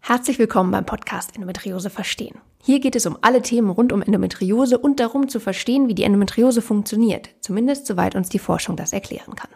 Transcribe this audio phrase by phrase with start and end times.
[0.00, 2.40] Herzlich willkommen beim Podcast Endometriose verstehen.
[2.62, 6.04] Hier geht es um alle Themen rund um Endometriose und darum zu verstehen, wie die
[6.04, 9.50] Endometriose funktioniert, zumindest soweit uns die Forschung das erklären kann.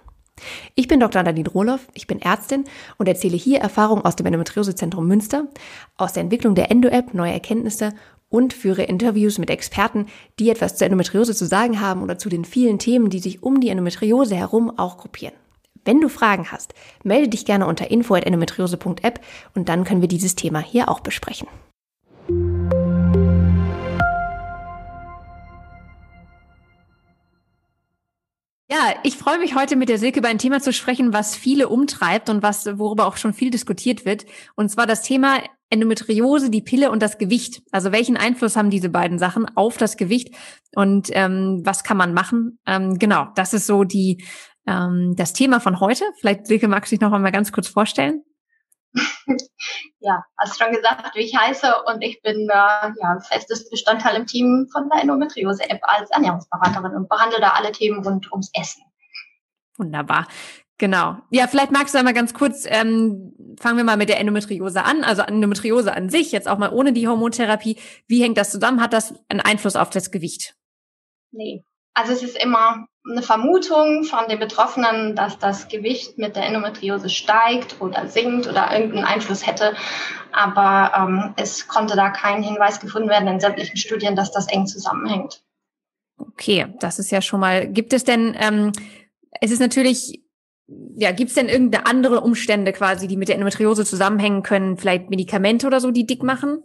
[0.75, 1.23] Ich bin Dr.
[1.23, 2.65] Nadine Rohloff, ich bin Ärztin
[2.99, 5.47] und erzähle hier Erfahrungen aus dem Endometriosezentrum Münster,
[5.97, 7.93] aus der Entwicklung der Endo-App, neue Erkenntnisse
[8.31, 10.07] und führe Interviews mit Experten,
[10.39, 13.61] die etwas zur Endometriose zu sagen haben oder zu den vielen Themen, die sich um
[13.61, 15.34] die Endometriose herum auch gruppieren.
[15.84, 19.20] Wenn du Fragen hast, melde dich gerne unter info.endometriose.app
[19.55, 21.48] und dann können wir dieses Thema hier auch besprechen.
[28.70, 31.69] Ja, ich freue mich heute mit der Silke über ein Thema zu sprechen, was viele
[31.69, 34.27] umtreibt und was, worüber auch schon viel diskutiert wird.
[34.55, 37.62] Und zwar das Thema Endometriose, die Pille und das Gewicht.
[37.70, 40.34] Also welchen Einfluss haben diese beiden Sachen auf das Gewicht
[40.74, 42.59] und ähm, was kann man machen?
[42.66, 44.25] Ähm, genau, das ist so die
[44.66, 46.05] ähm, das Thema von heute.
[46.19, 48.22] Vielleicht Silke magst du dich noch einmal ganz kurz vorstellen.
[50.00, 54.27] ja, hast schon gesagt, wie ich heiße und ich bin äh, ja festes Bestandteil im
[54.27, 58.83] Team von der Endometriose-App als Ernährungsberaterin und behandle da alle Themen rund ums Essen.
[59.78, 60.27] Wunderbar.
[60.81, 61.19] Genau.
[61.28, 65.05] Ja, vielleicht magst du einmal ganz kurz, ähm, fangen wir mal mit der Endometriose an.
[65.05, 67.77] Also Endometriose an sich, jetzt auch mal ohne die Hormontherapie.
[68.06, 68.81] Wie hängt das zusammen?
[68.81, 70.55] Hat das einen Einfluss auf das Gewicht?
[71.33, 71.62] Nee.
[71.92, 77.11] Also es ist immer eine Vermutung von den Betroffenen, dass das Gewicht mit der Endometriose
[77.11, 79.77] steigt oder sinkt oder irgendeinen Einfluss hätte.
[80.33, 84.67] Aber ähm, es konnte da kein Hinweis gefunden werden in sämtlichen Studien, dass das eng
[84.67, 85.42] zusammenhängt.
[86.17, 87.69] Okay, das ist ja schon mal.
[87.69, 88.73] Gibt es denn, ähm,
[89.42, 90.23] es ist natürlich,
[90.97, 94.77] ja, gibt es denn irgendeine andere Umstände quasi, die mit der Endometriose zusammenhängen können?
[94.77, 96.63] Vielleicht Medikamente oder so, die dick machen?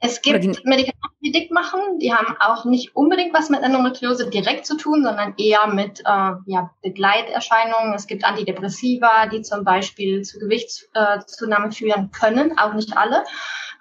[0.00, 4.66] Es gibt Medikamente, die dick machen, die haben auch nicht unbedingt was mit Endometriose direkt
[4.66, 7.94] zu tun, sondern eher mit äh, ja, Begleiterscheinungen.
[7.94, 13.24] Es gibt Antidepressiva, die zum Beispiel zu Gewichtszunahme führen können, auch nicht alle.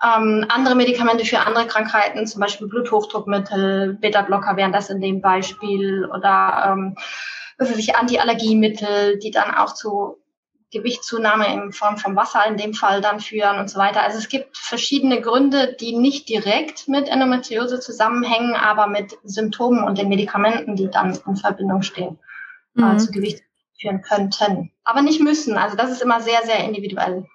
[0.04, 6.06] Ähm, andere Medikamente für andere Krankheiten, zum Beispiel Bluthochdruckmittel, Beta-Blocker wären das in dem Beispiel
[6.06, 6.96] oder ähm,
[7.58, 10.18] Antiallergiemittel, die dann auch zu
[10.72, 14.04] Gewichtszunahme in Form von Wasser in dem Fall dann führen und so weiter.
[14.04, 19.98] Also es gibt verschiedene Gründe, die nicht direkt mit Endometriose zusammenhängen, aber mit Symptomen und
[19.98, 22.20] den Medikamenten, die dann in Verbindung stehen,
[22.78, 22.96] äh, mhm.
[22.96, 23.44] äh, zu Gewicht
[23.80, 24.72] führen könnten.
[24.84, 25.58] Aber nicht müssen.
[25.58, 27.26] Also das ist immer sehr, sehr individuell.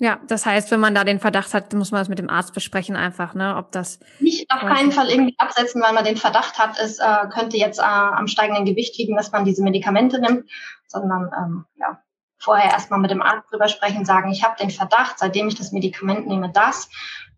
[0.00, 2.54] Ja, das heißt, wenn man da den Verdacht hat, muss man das mit dem Arzt
[2.54, 6.56] besprechen einfach, ne, ob das nicht auf keinen Fall irgendwie absetzen, weil man den Verdacht
[6.56, 10.48] hat, es äh, könnte jetzt äh, am steigenden Gewicht liegen, dass man diese Medikamente nimmt,
[10.86, 12.00] sondern ähm, ja,
[12.38, 15.72] vorher erstmal mit dem Arzt drüber sprechen, sagen, ich habe den Verdacht, seitdem ich das
[15.72, 16.88] Medikament nehme, das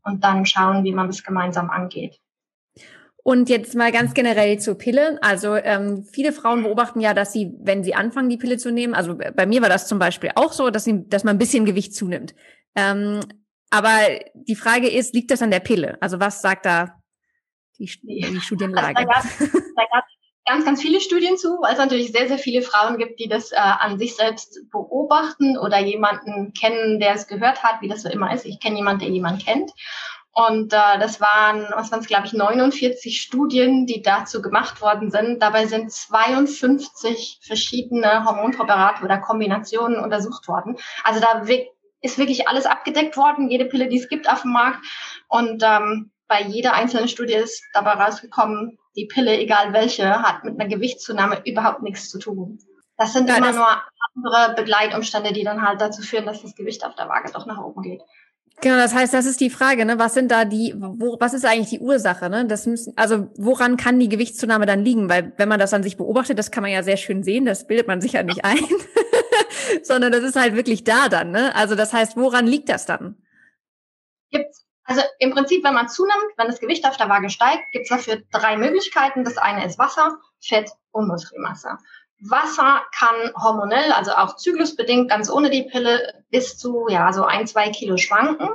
[0.04, 2.20] und dann schauen, wie man das gemeinsam angeht.
[3.22, 5.18] Und jetzt mal ganz generell zur Pille.
[5.22, 8.94] Also ähm, viele Frauen beobachten ja, dass sie, wenn sie anfangen, die Pille zu nehmen,
[8.94, 11.66] also bei mir war das zum Beispiel auch so, dass, sie, dass man ein bisschen
[11.66, 12.34] Gewicht zunimmt.
[12.74, 13.20] Ähm,
[13.70, 13.98] aber
[14.34, 15.98] die Frage ist, liegt das an der Pille?
[16.00, 16.94] Also was sagt da
[17.78, 18.98] die, die Studienlage?
[18.98, 20.04] Also da gab
[20.50, 23.52] ganz, ganz viele Studien zu, weil es natürlich sehr, sehr viele Frauen gibt, die das
[23.52, 28.08] äh, an sich selbst beobachten oder jemanden kennen, der es gehört hat, wie das so
[28.08, 28.44] immer ist.
[28.46, 29.70] Ich kenne jemanden, der jemanden kennt.
[30.32, 35.10] Und äh, das waren, was waren es, glaube ich, 49 Studien, die dazu gemacht worden
[35.10, 35.42] sind.
[35.42, 40.76] Dabei sind 52 verschiedene Hormonpräparate oder Kombinationen untersucht worden.
[41.02, 41.42] Also da
[42.00, 44.84] ist wirklich alles abgedeckt worden, jede Pille, die es gibt auf dem Markt.
[45.28, 50.58] Und ähm, bei jeder einzelnen Studie ist dabei rausgekommen, die Pille, egal welche, hat mit
[50.58, 52.58] einer Gewichtszunahme überhaupt nichts zu tun.
[52.96, 53.82] Das sind ja, immer das nur
[54.14, 57.58] andere Begleitumstände, die dann halt dazu führen, dass das Gewicht auf der Waage doch nach
[57.58, 58.02] oben geht.
[58.62, 59.98] Genau, das heißt, das ist die Frage, ne?
[59.98, 62.46] Was sind da die, wo, was ist eigentlich die Ursache, ne?
[62.46, 65.08] Das müssen, also woran kann die Gewichtszunahme dann liegen?
[65.08, 67.66] Weil wenn man das an sich beobachtet, das kann man ja sehr schön sehen, das
[67.66, 68.58] bildet man sicher nicht ein,
[69.82, 71.54] sondern das ist halt wirklich da dann, ne?
[71.54, 73.16] Also das heißt, woran liegt das dann?
[74.30, 77.84] Gibt's also im Prinzip, wenn man zunimmt, wenn das Gewicht auf der Waage steigt, gibt
[77.84, 79.22] es dafür drei Möglichkeiten.
[79.22, 81.78] Das eine ist Wasser, Fett und Muskelmasse.
[82.20, 87.46] Wasser kann hormonell, also auch zyklusbedingt, ganz ohne die Pille, bis zu ja so ein,
[87.46, 88.48] zwei Kilo schwanken.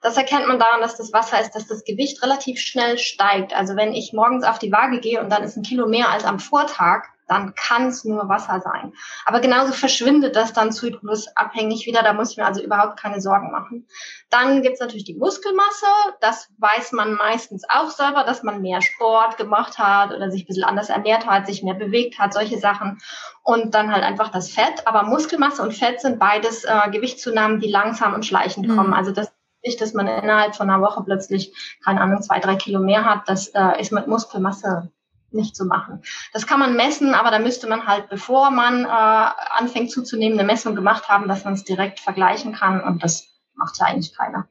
[0.00, 3.54] Das erkennt man daran, dass das Wasser ist, dass das Gewicht relativ schnell steigt.
[3.54, 6.24] Also wenn ich morgens auf die Waage gehe und dann ist ein Kilo mehr als
[6.24, 8.92] am Vortag, dann kann es nur Wasser sein.
[9.24, 12.02] Aber genauso verschwindet das dann zyklusabhängig wieder.
[12.02, 13.86] Da muss ich mir also überhaupt keine Sorgen machen.
[14.30, 15.86] Dann gibt's natürlich die Muskelmasse.
[16.20, 20.46] Das weiß man meistens auch selber, dass man mehr Sport gemacht hat oder sich ein
[20.46, 22.98] bisschen anders ernährt hat, sich mehr bewegt hat, solche Sachen.
[23.44, 24.86] Und dann halt einfach das Fett.
[24.86, 28.76] Aber Muskelmasse und Fett sind beides äh, Gewichtszunahmen, die langsam und schleichend mhm.
[28.76, 28.92] kommen.
[28.92, 29.32] Also das
[29.62, 31.54] nicht, dass man innerhalb von einer Woche plötzlich,
[31.84, 33.28] keine Ahnung, zwei, drei Kilo mehr hat.
[33.28, 34.90] Das äh, ist mit Muskelmasse
[35.32, 36.02] nicht zu machen.
[36.32, 40.46] Das kann man messen, aber da müsste man halt, bevor man äh, anfängt zuzunehmen, eine
[40.46, 44.48] Messung gemacht haben, dass man es direkt vergleichen kann und das macht ja eigentlich keiner.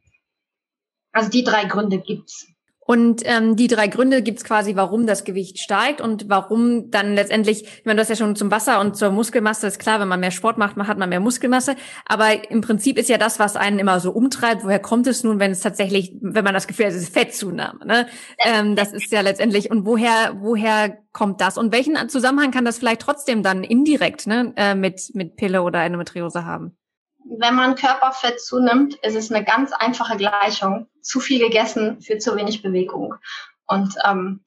[1.11, 2.47] Also die drei Gründe gibt's.
[2.89, 7.61] Und ähm, die drei Gründe gibt's quasi, warum das Gewicht steigt und warum dann letztendlich,
[7.61, 10.19] ich meine, du hast ja schon zum Wasser und zur Muskelmasse, ist klar, wenn man
[10.19, 11.75] mehr Sport macht, hat man mehr Muskelmasse.
[12.07, 14.63] Aber im Prinzip ist ja das, was einen immer so umtreibt.
[14.63, 17.85] Woher kommt es nun, wenn es tatsächlich, wenn man das Gefühl hat, es ist Fettzunahme?
[17.85, 18.07] Ne?
[18.43, 21.59] Ähm, das ist ja letztendlich, und woher, woher kommt das?
[21.59, 25.83] Und welchen Zusammenhang kann das vielleicht trotzdem dann indirekt ne, äh, mit, mit Pille oder
[25.83, 26.75] Endometriose haben?
[27.37, 30.87] wenn man Körperfett zunimmt, ist es eine ganz einfache Gleichung.
[31.09, 33.15] Zu viel gegessen für zu wenig Bewegung.
[33.65, 34.41] Und ähm,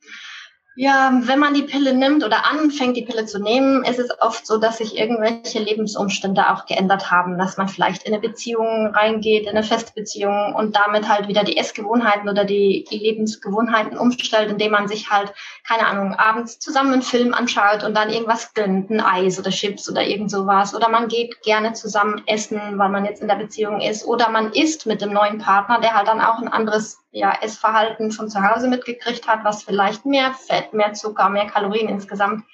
[0.74, 4.46] ja, wenn man die Pille nimmt oder anfängt, die Pille zu nehmen, ist es oft
[4.46, 9.42] so, dass sich irgendwelche Lebensumstände auch geändert haben, dass man vielleicht in eine Beziehung reingeht,
[9.42, 14.50] in eine feste Beziehung und damit halt wieder die Essgewohnheiten oder die, die Lebensgewohnheiten umstellt,
[14.50, 15.34] indem man sich halt,
[15.66, 19.90] keine Ahnung, abends zusammen einen Film anschaut und dann irgendwas gönnt, ein Eis oder Chips
[19.90, 20.74] oder irgend sowas.
[20.74, 24.06] Oder man geht gerne zusammen essen, weil man jetzt in der Beziehung ist.
[24.06, 28.10] Oder man isst mit dem neuen Partner, der halt dann auch ein anderes ja, Essverhalten
[28.10, 32.44] von zu Hause mitgekriegt hat, was vielleicht mehr Fett, mehr Zucker, mehr Kalorien insgesamt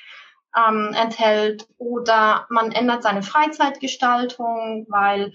[0.56, 1.66] ähm, enthält.
[1.78, 5.32] Oder man ändert seine Freizeitgestaltung, weil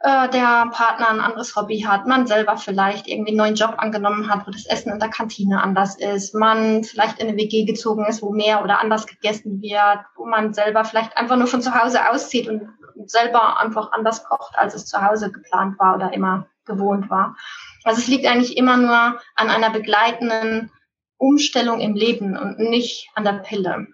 [0.00, 4.30] äh, der Partner ein anderes Hobby hat, man selber vielleicht irgendwie einen neuen Job angenommen
[4.30, 8.06] hat, wo das Essen in der Kantine anders ist, man vielleicht in eine WG gezogen
[8.06, 11.74] ist, wo mehr oder anders gegessen wird, wo man selber vielleicht einfach nur von zu
[11.74, 12.70] Hause auszieht und
[13.06, 17.36] selber einfach anders kocht, als es zu Hause geplant war oder immer gewohnt war.
[17.84, 20.70] Also es liegt eigentlich immer nur an einer begleitenden
[21.18, 23.86] Umstellung im Leben und nicht an der Pille.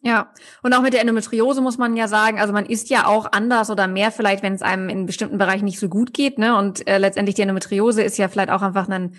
[0.00, 0.32] Ja,
[0.62, 3.70] und auch mit der Endometriose muss man ja sagen, also man isst ja auch anders
[3.70, 6.56] oder mehr vielleicht, wenn es einem in bestimmten Bereichen nicht so gut geht, ne?
[6.56, 9.16] Und äh, letztendlich die Endometriose ist ja vielleicht auch einfach ein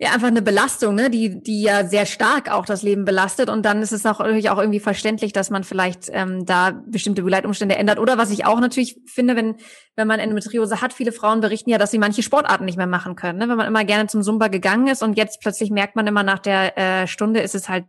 [0.00, 3.50] ja einfach eine Belastung, ne, die die ja sehr stark auch das Leben belastet.
[3.50, 7.22] Und dann ist es auch natürlich auch irgendwie verständlich, dass man vielleicht ähm, da bestimmte
[7.22, 7.98] Begleitumstände ändert.
[7.98, 9.56] Oder was ich auch natürlich finde, wenn
[9.96, 13.14] wenn man Endometriose hat, viele Frauen berichten ja, dass sie manche Sportarten nicht mehr machen
[13.14, 16.06] können, ne, wenn man immer gerne zum Zumba gegangen ist und jetzt plötzlich merkt man
[16.06, 17.84] immer nach der äh, Stunde ist es halt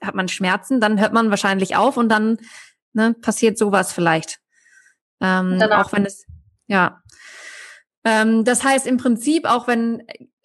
[0.00, 2.38] hat man Schmerzen, dann hört man wahrscheinlich auf und dann
[2.92, 4.38] ne, passiert sowas vielleicht,
[5.20, 6.24] ähm, auch wenn es
[6.68, 7.02] ja.
[8.04, 10.02] Ähm, das heißt im Prinzip, auch wenn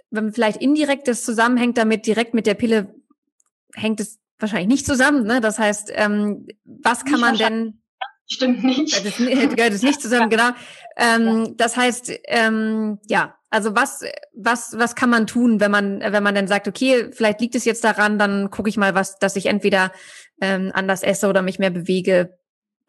[0.09, 2.95] wenn vielleicht indirekt das zusammenhängt damit, direkt mit der Pille
[3.73, 5.25] hängt es wahrscheinlich nicht zusammen.
[5.25, 5.41] Ne?
[5.41, 7.81] Das heißt, ähm, was kann man denn?
[8.29, 9.05] Stimmt nicht.
[9.05, 10.49] Das gehört es nicht zusammen, genau.
[10.97, 11.51] Ähm, ja.
[11.55, 16.35] Das heißt, ähm, ja, also was, was, was kann man tun, wenn man, wenn man
[16.35, 19.45] dann sagt, okay, vielleicht liegt es jetzt daran, dann gucke ich mal, was, dass ich
[19.45, 19.91] entweder
[20.41, 22.36] ähm, anders esse oder mich mehr bewege.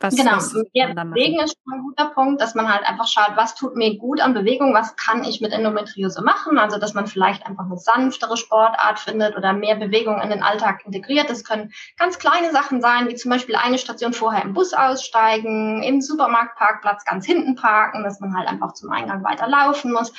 [0.01, 0.37] Was, genau.
[0.37, 3.75] Was ja, Bewegen ist schon ein guter Punkt, dass man halt einfach schaut, was tut
[3.75, 6.57] mir gut an Bewegung, was kann ich mit Endometriose machen.
[6.57, 10.87] Also, dass man vielleicht einfach eine sanftere Sportart findet oder mehr Bewegung in den Alltag
[10.87, 11.29] integriert.
[11.29, 15.83] Das können ganz kleine Sachen sein, wie zum Beispiel eine Station vorher im Bus aussteigen,
[15.83, 20.13] im Supermarktparkplatz ganz hinten parken, dass man halt einfach zum Eingang weiter laufen muss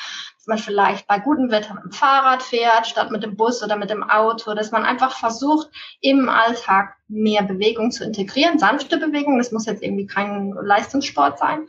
[0.49, 3.89] man vielleicht bei gutem Wetter mit dem Fahrrad fährt, statt mit dem Bus oder mit
[3.89, 5.69] dem Auto, dass man einfach versucht,
[6.01, 11.67] im Alltag mehr Bewegung zu integrieren, sanfte Bewegung, das muss jetzt irgendwie kein Leistungssport sein.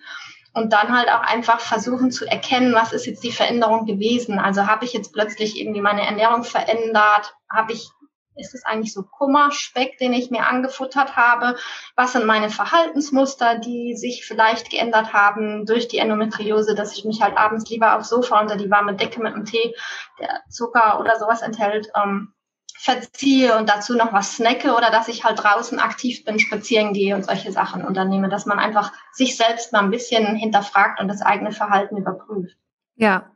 [0.53, 4.41] Und dann halt auch einfach versuchen zu erkennen, was ist jetzt die Veränderung gewesen.
[4.41, 7.37] Also habe ich jetzt plötzlich irgendwie meine Ernährung verändert?
[7.49, 7.89] Habe ich
[8.37, 11.57] ist es eigentlich so Kummerspeck, den ich mir angefuttert habe?
[11.97, 17.21] Was sind meine Verhaltensmuster, die sich vielleicht geändert haben durch die Endometriose, dass ich mich
[17.21, 19.75] halt abends lieber aufs Sofa unter die warme Decke mit einem Tee,
[20.19, 22.33] der Zucker oder sowas enthält, ähm,
[22.79, 27.15] verziehe und dazu noch was snacke oder dass ich halt draußen aktiv bin, spazieren gehe
[27.15, 31.21] und solche Sachen unternehme, dass man einfach sich selbst mal ein bisschen hinterfragt und das
[31.21, 32.57] eigene Verhalten überprüft.
[32.95, 33.33] Ja.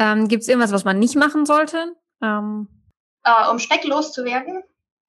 [0.00, 1.94] Ähm, Gibt es irgendwas, was man nicht machen sollte?
[2.20, 2.66] Ähm
[3.24, 4.62] äh, um Speck loszuwerden.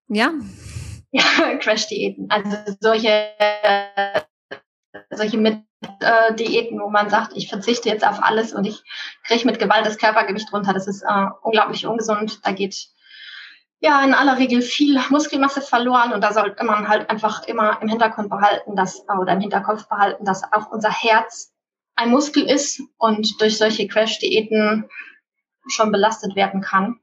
[0.07, 0.31] Ja.
[1.15, 2.27] Ja, Crash-Diäten.
[2.31, 3.29] Also solche,
[5.11, 5.59] solche mit
[5.99, 8.81] äh, Diäten, wo man sagt, ich verzichte jetzt auf alles und ich
[9.23, 10.73] kriege mit Gewalt das Körpergewicht runter.
[10.73, 12.39] Das ist äh, unglaublich ungesund.
[12.43, 12.87] Da geht
[13.79, 17.89] ja in aller Regel viel Muskelmasse verloren und da sollte man halt einfach immer im
[17.89, 21.53] Hintergrund behalten, dass oder im Hinterkopf behalten, dass auch unser Herz
[21.95, 24.89] ein Muskel ist und durch solche Crash-Diäten
[25.67, 26.99] schon belastet werden kann.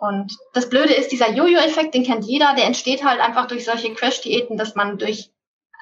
[0.00, 3.92] Und das Blöde ist, dieser Jojo-Effekt, den kennt jeder, der entsteht halt einfach durch solche
[3.92, 5.30] Crash-Diäten, dass man durch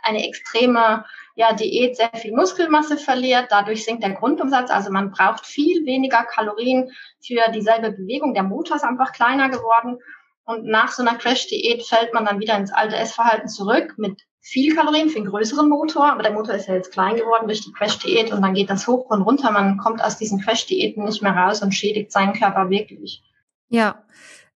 [0.02, 1.04] eine extreme
[1.37, 3.46] ja, Diät sehr viel Muskelmasse verliert.
[3.50, 4.70] Dadurch sinkt der Grundumsatz.
[4.70, 6.90] Also man braucht viel weniger Kalorien
[7.25, 8.34] für dieselbe Bewegung.
[8.34, 9.98] Der Motor ist einfach kleiner geworden.
[10.44, 14.75] Und nach so einer Crash-Diät fällt man dann wieder ins alte Essverhalten zurück mit viel
[14.75, 16.10] Kalorien für einen größeren Motor.
[16.10, 18.88] Aber der Motor ist ja jetzt klein geworden durch die Crash-Diät und dann geht das
[18.88, 19.52] hoch und runter.
[19.52, 23.22] Man kommt aus diesen Crash-Diäten nicht mehr raus und schädigt seinen Körper wirklich.
[23.68, 24.04] Ja.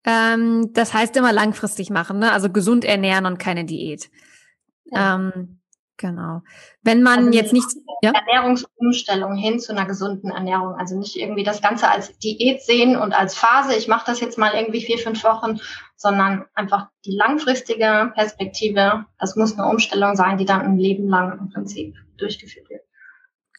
[0.05, 2.33] Ähm, das heißt immer langfristig machen, ne?
[2.33, 4.11] Also gesund ernähren und keine Diät.
[4.87, 5.15] Ja.
[5.17, 5.61] Ähm,
[6.03, 6.43] Genau.
[6.83, 7.69] Wenn man also jetzt nicht
[8.03, 8.11] ja?
[8.11, 13.13] Ernährungsumstellung hin zu einer gesunden Ernährung, also nicht irgendwie das Ganze als Diät sehen und
[13.13, 15.61] als Phase, ich mache das jetzt mal irgendwie vier, fünf Wochen,
[15.95, 21.39] sondern einfach die langfristige Perspektive, das muss eine Umstellung sein, die dann ein Leben lang
[21.39, 22.83] im Prinzip durchgeführt wird.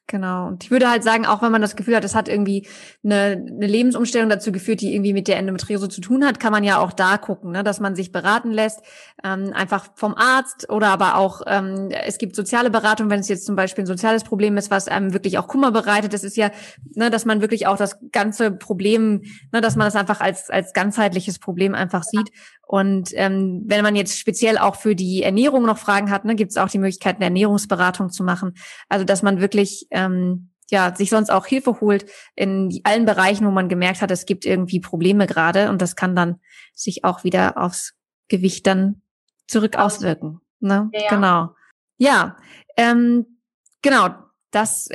[0.07, 0.47] Genau.
[0.47, 2.67] Und ich würde halt sagen, auch wenn man das Gefühl hat, es hat irgendwie
[3.03, 6.65] eine, eine Lebensumstellung dazu geführt, die irgendwie mit der Endometriose zu tun hat, kann man
[6.65, 8.81] ja auch da gucken, ne, dass man sich beraten lässt,
[9.23, 13.45] ähm, einfach vom Arzt oder aber auch, ähm, es gibt soziale Beratung, wenn es jetzt
[13.45, 16.13] zum Beispiel ein soziales Problem ist, was einem wirklich auch Kummer bereitet.
[16.13, 16.51] Das ist ja,
[16.95, 20.73] ne, dass man wirklich auch das ganze Problem, ne, dass man das einfach als, als
[20.73, 22.29] ganzheitliches Problem einfach sieht
[22.73, 26.49] und ähm, wenn man jetzt speziell auch für die Ernährung noch Fragen hat, ne, gibt
[26.49, 28.55] es auch die Möglichkeit, eine Ernährungsberatung zu machen.
[28.89, 33.51] Also dass man wirklich ähm, ja sich sonst auch Hilfe holt in allen Bereichen, wo
[33.51, 36.39] man gemerkt hat, es gibt irgendwie Probleme gerade und das kann dann
[36.73, 37.93] sich auch wieder aufs
[38.27, 39.01] Gewicht dann
[39.47, 40.39] zurück auswirken.
[40.59, 40.89] Ne?
[40.93, 41.09] Ja.
[41.09, 41.49] Genau.
[41.97, 42.37] Ja,
[42.77, 43.39] ähm,
[43.81, 44.09] genau.
[44.51, 44.89] Das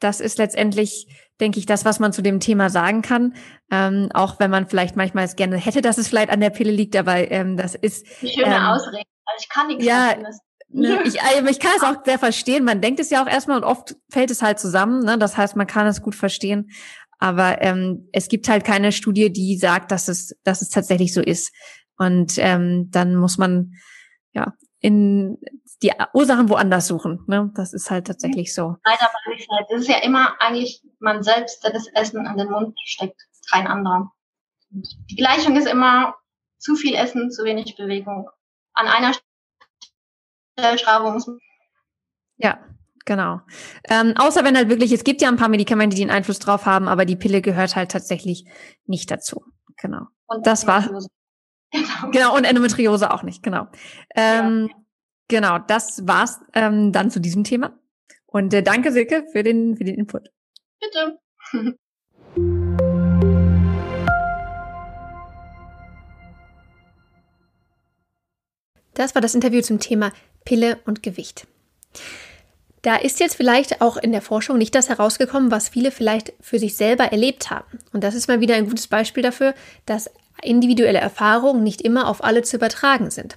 [0.00, 1.06] das ist letztendlich,
[1.40, 3.34] denke ich, das, was man zu dem Thema sagen kann.
[3.70, 6.72] Ähm, auch wenn man vielleicht manchmal es gerne hätte, dass es vielleicht an der Pille
[6.72, 8.06] liegt, aber ähm, das ist.
[8.22, 9.04] Die schöne ähm, Ausrede.
[9.26, 10.14] Also ich kann nichts ja,
[10.72, 12.64] Ne, ich, also ich kann es auch sehr verstehen.
[12.64, 15.04] Man denkt es ja auch erstmal und oft fällt es halt zusammen.
[15.04, 15.18] Ne?
[15.18, 16.70] Das heißt, man kann es gut verstehen.
[17.18, 21.20] Aber ähm, es gibt halt keine Studie, die sagt, dass es, dass es tatsächlich so
[21.20, 21.52] ist.
[21.98, 23.72] Und ähm, dann muss man
[24.32, 25.38] ja in
[25.82, 27.24] die Ursachen woanders suchen.
[27.26, 27.50] Ne?
[27.54, 28.76] Das ist halt tatsächlich so.
[28.84, 29.66] Leider meine ich halt.
[29.70, 33.66] Es ist ja immer eigentlich man selbst, der das Essen an den Mund steckt, kein
[33.66, 34.12] anderer.
[34.70, 36.14] Die Gleichung ist immer
[36.58, 38.30] zu viel Essen, zu wenig Bewegung.
[38.74, 39.14] An einer
[41.12, 41.38] Muss man.
[42.36, 42.58] Ja,
[43.04, 43.40] genau.
[43.88, 46.66] Ähm, außer wenn halt wirklich, es gibt ja ein paar Medikamente, die einen Einfluss drauf
[46.66, 48.46] haben, aber die Pille gehört halt tatsächlich
[48.86, 49.44] nicht dazu.
[49.76, 50.06] Genau.
[50.26, 50.90] Und das war.
[51.72, 52.10] Genau.
[52.10, 53.68] genau, und Endometriose auch nicht, genau.
[54.16, 54.76] Ähm, ja.
[55.28, 57.78] Genau, das war's ähm, dann zu diesem Thema.
[58.26, 60.30] Und äh, danke, Silke, für den, für den Input.
[60.80, 61.20] Bitte.
[68.94, 70.12] Das war das Interview zum Thema
[70.50, 71.46] Pille und Gewicht.
[72.82, 76.58] Da ist jetzt vielleicht auch in der Forschung nicht das herausgekommen, was viele vielleicht für
[76.58, 77.78] sich selber erlebt haben.
[77.92, 79.54] Und das ist mal wieder ein gutes Beispiel dafür,
[79.86, 80.10] dass
[80.42, 83.36] individuelle Erfahrungen nicht immer auf alle zu übertragen sind.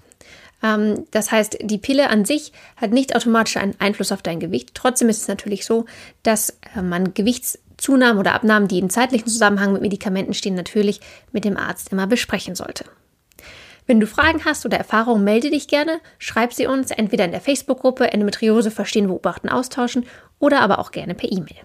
[0.63, 4.72] Ähm, das heißt, die Pille an sich hat nicht automatisch einen Einfluss auf dein Gewicht.
[4.74, 5.86] Trotzdem ist es natürlich so,
[6.24, 11.00] dass äh, man Gewichtszunahmen oder Abnahmen, die im zeitlichen Zusammenhang mit Medikamenten stehen, natürlich
[11.32, 12.86] mit dem Arzt immer besprechen sollte.
[13.86, 17.42] Wenn du Fragen hast oder Erfahrungen, melde dich gerne, schreib sie uns entweder in der
[17.42, 20.06] Facebook-Gruppe Endometriose verstehen, beobachten, austauschen
[20.40, 21.58] oder aber auch gerne per E-Mail.